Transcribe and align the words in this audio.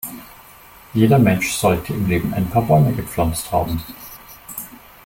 Jeder 0.95 1.19
Mensch 1.19 1.51
sollte 1.53 1.93
im 1.93 2.07
Leben 2.07 2.33
ein 2.33 2.49
paar 2.49 2.63
Bäume 2.63 2.91
gepflanzt 2.91 3.51
haben. 3.51 3.83